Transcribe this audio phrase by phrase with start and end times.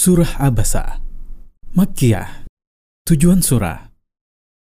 [0.00, 1.04] Surah Abasa.
[1.76, 2.48] Makkiyah.
[3.04, 3.92] Tujuan surah.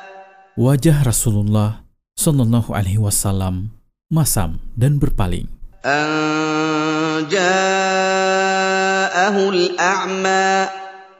[0.55, 1.83] Wajah Rasulullah
[2.15, 3.75] Shallallahu Alaihi Wasallam
[4.07, 5.51] masam dan berpaling.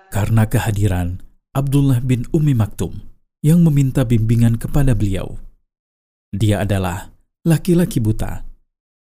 [0.08, 1.20] Karena kehadiran
[1.52, 3.04] Abdullah bin Umi Maktum
[3.44, 5.36] yang meminta bimbingan kepada beliau.
[6.32, 7.12] Dia adalah
[7.44, 8.48] laki-laki buta.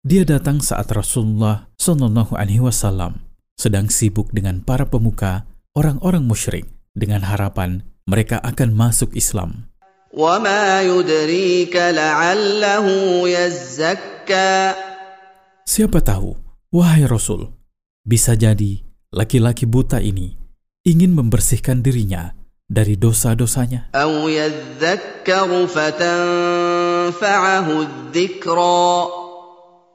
[0.02, 3.22] Dia datang saat Rasulullah Shallallahu Alaihi Wasallam
[3.54, 5.46] sedang sibuk dengan para pemuka
[5.78, 9.70] orang-orang musyrik dengan harapan mereka akan masuk Islam.
[15.66, 16.38] Siapa tahu,
[16.70, 17.50] wahai Rasul,
[18.06, 18.78] bisa jadi
[19.10, 20.38] laki-laki buta ini
[20.86, 22.30] ingin membersihkan dirinya
[22.70, 23.90] dari dosa-dosanya.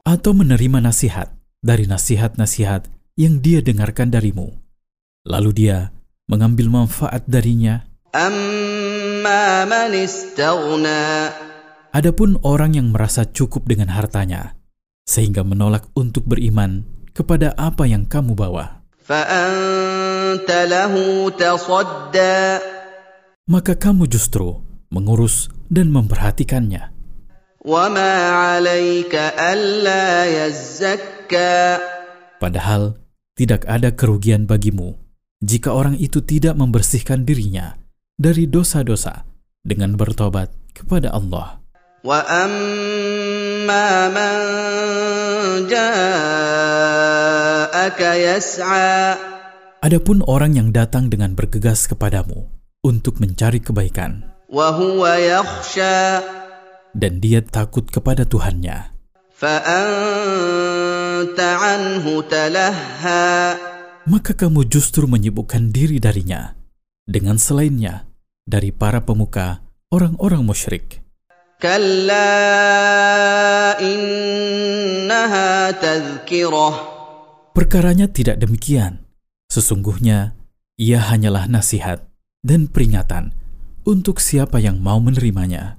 [0.04, 1.32] Atau menerima nasihat
[1.64, 4.52] dari nasihat-nasihat yang dia dengarkan darimu.
[5.24, 5.96] Lalu dia
[6.28, 7.88] mengambil manfaat darinya.
[11.90, 14.54] Adapun orang yang merasa cukup dengan hartanya,
[15.04, 18.86] sehingga menolak untuk beriman kepada apa yang kamu bawa.
[23.50, 24.62] Maka kamu justru
[24.94, 26.94] mengurus dan memperhatikannya.
[32.40, 32.82] Padahal
[33.36, 34.96] tidak ada kerugian bagimu
[35.40, 37.80] jika orang itu tidak membersihkan dirinya
[38.20, 39.24] dari dosa-dosa
[39.64, 41.56] dengan bertobat kepada Allah.
[49.80, 52.44] Adapun orang yang datang dengan bergegas kepadamu
[52.84, 54.28] untuk mencari kebaikan,
[56.92, 58.92] dan dia takut kepada Tuhannya,
[64.04, 66.52] maka kamu justru menyibukkan diri darinya
[67.08, 68.09] dengan selainnya
[68.50, 69.62] dari para pemuka
[69.94, 70.98] orang-orang musyrik.
[77.54, 79.06] Perkaranya tidak demikian.
[79.46, 80.34] Sesungguhnya,
[80.74, 82.10] ia hanyalah nasihat
[82.42, 83.30] dan peringatan
[83.86, 85.78] untuk siapa yang mau menerimanya.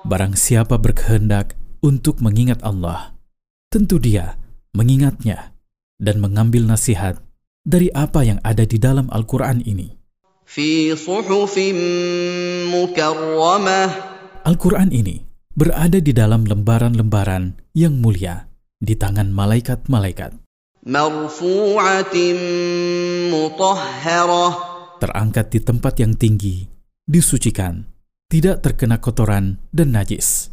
[0.00, 3.16] Barang siapa berkehendak untuk mengingat Allah,
[3.72, 4.36] tentu dia
[4.70, 5.50] mengingatnya
[6.00, 7.20] dan mengambil nasihat
[7.60, 9.92] dari apa yang ada di dalam Al-Quran ini.
[14.42, 15.16] Al-Quran ini
[15.54, 18.48] berada di dalam lembaran-lembaran yang mulia
[18.80, 20.40] di tangan malaikat-malaikat.
[25.00, 26.64] Terangkat di tempat yang tinggi,
[27.04, 27.84] disucikan,
[28.32, 30.48] tidak terkena kotoran dan najis.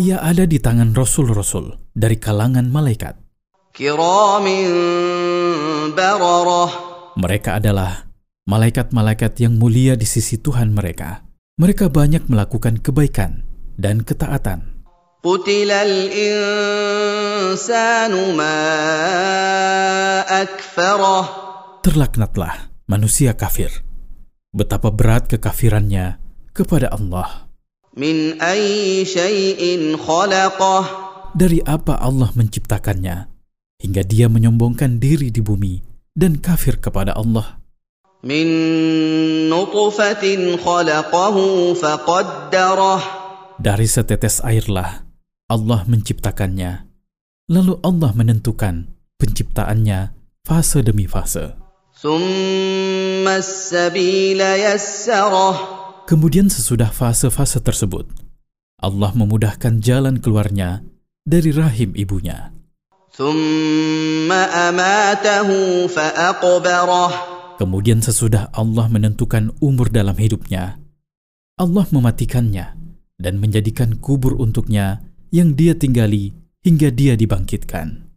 [0.00, 3.20] Ia ada di tangan rasul-rasul dari kalangan malaikat.
[7.12, 8.08] Mereka adalah
[8.48, 13.44] malaikat-malaikat yang mulia di sisi Tuhan mereka mereka banyak melakukan kebaikan
[13.76, 14.82] dan ketaatan.
[21.84, 22.54] Terlaknatlah
[22.88, 23.70] manusia kafir.
[24.56, 26.18] Betapa berat kekafirannya
[26.56, 27.51] kepada Allah.
[27.92, 28.40] Min
[31.36, 33.16] Dari apa Allah menciptakannya
[33.84, 35.84] hingga dia menyombongkan diri di bumi
[36.16, 37.60] dan kafir kepada Allah.
[38.24, 38.48] Min
[39.52, 43.02] nutfatin khalaqahu faqaddarah.
[43.60, 45.04] Dari setetes airlah
[45.52, 46.88] Allah menciptakannya.
[47.52, 48.88] Lalu Allah menentukan
[49.20, 50.16] penciptaannya
[50.48, 51.60] fase demi fase.
[56.02, 58.10] Kemudian sesudah fase-fase tersebut,
[58.82, 60.82] Allah memudahkan jalan keluarnya
[61.22, 62.50] dari rahim ibunya.
[67.60, 70.82] Kemudian sesudah Allah menentukan umur dalam hidupnya,
[71.54, 72.74] Allah mematikannya
[73.22, 76.34] dan menjadikan kubur untuknya yang dia tinggali
[76.66, 78.10] hingga dia dibangkitkan.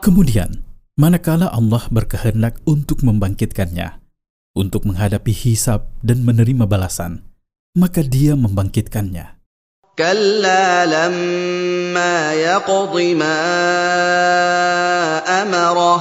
[0.00, 0.49] Kemudian,
[0.99, 3.99] manakala Allah berkehendak untuk membangkitkannya,
[4.55, 7.27] untuk menghadapi hisab dan menerima balasan,
[7.75, 9.35] maka dia membangkitkannya.
[9.95, 13.37] كلا لما يقض ما
[15.43, 15.99] امره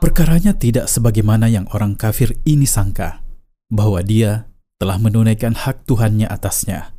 [0.00, 3.24] Perkaranya tidak sebagaimana yang orang kafir ini sangka,
[3.72, 6.92] bahwa dia telah menunaikan hak Tuhannya atasnya.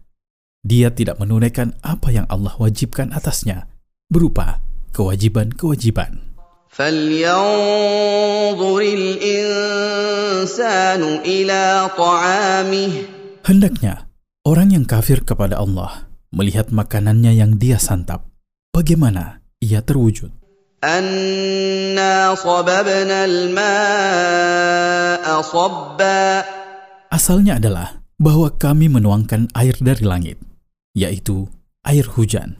[0.66, 3.70] Dia tidak menunaikan apa yang Allah wajibkan atasnya,
[4.10, 4.58] berupa
[4.98, 6.29] kewajiban-kewajiban.
[6.76, 11.64] فلينظر الانسان الى
[11.98, 12.92] طعامه
[13.46, 14.10] Hendaknya
[14.44, 18.26] orang yang kafir kepada Allah melihat makanannya yang dia santap,
[18.76, 20.32] bagaimana ia terwujud.
[20.84, 26.44] انا صببنا الماء صبا
[27.16, 30.36] Asalnya adalah bahwa kami menuangkan air dari langit,
[30.92, 31.48] yaitu
[31.88, 32.60] air hujan.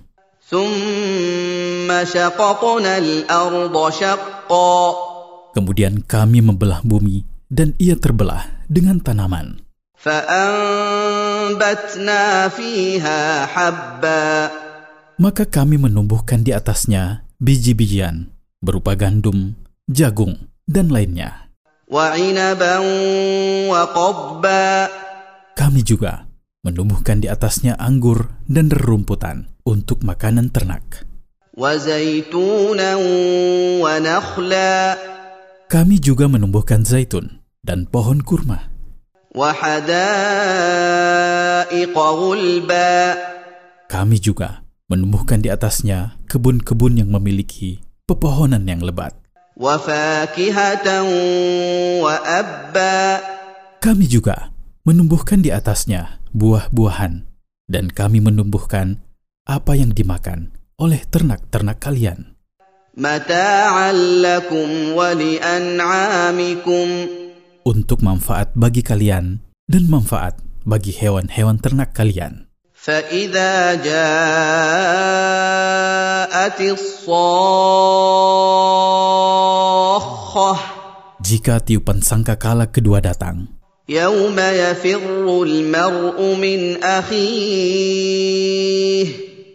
[5.55, 9.63] Kemudian kami membelah bumi dan ia terbelah dengan tanaman.
[15.23, 19.55] Maka kami menumbuhkan di atasnya biji-bijian berupa gandum,
[19.87, 21.47] jagung, dan lainnya.
[25.55, 26.27] Kami juga
[26.67, 31.07] menumbuhkan di atasnya anggur dan rerumputan untuk makanan ternak.
[35.71, 38.67] Kami juga menumbuhkan zaitun dan pohon kurma.
[43.87, 47.79] Kami juga menumbuhkan di atasnya kebun-kebun yang memiliki
[48.11, 49.15] pepohonan yang lebat.
[53.81, 54.37] Kami juga
[54.83, 57.29] menumbuhkan di atasnya buah-buahan,
[57.71, 58.99] dan kami menumbuhkan
[59.46, 62.36] apa yang dimakan oleh ternak-ternak kalian,
[62.98, 63.92] متاعا
[64.24, 66.88] لكم ولأنعامكم
[67.68, 72.48] untuk manfaat bagi kalian dan manfaat bagi hewan-hewan ternak kalian.
[72.86, 74.00] فإذا جاءت
[76.62, 77.34] الصاخة
[81.26, 83.50] Jika tiupan sangkakala kedua datang,
[83.90, 87.86] يوم يفر المرء من أخيه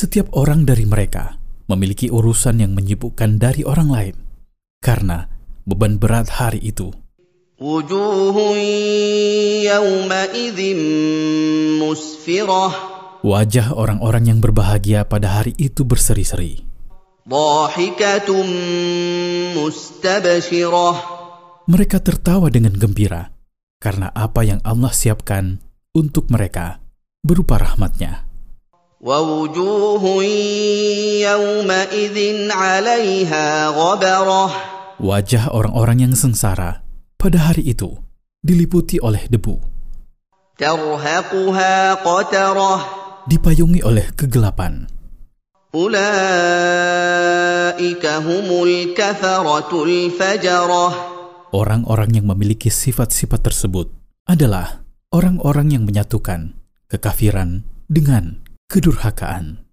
[0.00, 1.36] Setiap orang dari mereka
[1.68, 4.16] memiliki urusan yang menyibukkan dari orang lain
[4.80, 5.28] karena
[5.68, 6.88] beban berat hari itu.
[13.20, 16.64] Wajah orang-orang yang berbahagia pada hari itu berseri-seri.
[21.68, 23.36] Mereka tertawa dengan gembira
[23.76, 25.60] karena apa yang Allah siapkan
[25.92, 26.80] untuk mereka
[27.20, 28.29] berupa rahmatnya.
[29.01, 30.03] ووجوه
[31.21, 32.17] يومئذ
[32.51, 34.49] عليها غبرة
[34.95, 36.79] Wajah orang-orang yang sengsara
[37.19, 37.99] pada hari itu
[38.39, 39.59] diliputi oleh debu,
[40.55, 42.73] ترهقها قترة
[43.27, 44.87] dipayungi oleh kegelapan.
[45.75, 46.85] أولئك
[48.05, 50.87] هم الكفرة الفجرة
[51.55, 53.91] Orang-orang yang memiliki sifat-sifat tersebut
[54.27, 56.55] adalah orang-orang yang menyatukan
[56.87, 59.69] kekafiran dengan kedurhakaan.